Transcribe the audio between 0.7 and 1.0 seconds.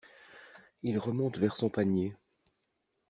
Il